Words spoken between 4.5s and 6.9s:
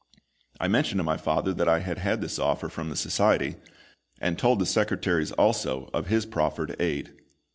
the secretaries also of his proffered